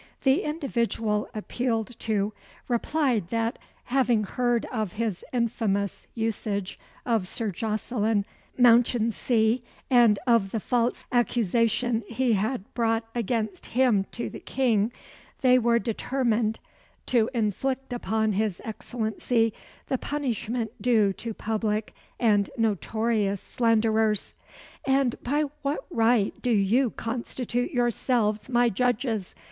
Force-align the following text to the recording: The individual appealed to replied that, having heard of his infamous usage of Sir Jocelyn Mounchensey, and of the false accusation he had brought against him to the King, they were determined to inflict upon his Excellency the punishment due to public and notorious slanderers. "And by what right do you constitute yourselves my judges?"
The 0.23 0.41
individual 0.41 1.29
appealed 1.35 1.99
to 1.99 2.33
replied 2.67 3.27
that, 3.29 3.59
having 3.83 4.23
heard 4.23 4.65
of 4.71 4.93
his 4.93 5.23
infamous 5.31 6.07
usage 6.15 6.79
of 7.05 7.27
Sir 7.27 7.51
Jocelyn 7.51 8.25
Mounchensey, 8.57 9.61
and 9.91 10.17
of 10.25 10.49
the 10.49 10.59
false 10.59 11.05
accusation 11.11 12.01
he 12.07 12.33
had 12.33 12.73
brought 12.73 13.07
against 13.13 13.67
him 13.67 14.05
to 14.13 14.27
the 14.27 14.39
King, 14.39 14.91
they 15.41 15.59
were 15.59 15.77
determined 15.77 16.57
to 17.05 17.29
inflict 17.35 17.93
upon 17.93 18.33
his 18.33 18.59
Excellency 18.65 19.53
the 19.85 19.99
punishment 19.99 20.71
due 20.81 21.13
to 21.13 21.35
public 21.35 21.93
and 22.19 22.49
notorious 22.57 23.39
slanderers. 23.39 24.33
"And 24.83 25.21
by 25.21 25.43
what 25.61 25.85
right 25.91 26.33
do 26.41 26.49
you 26.49 26.89
constitute 26.89 27.69
yourselves 27.69 28.49
my 28.49 28.67
judges?" 28.67 29.35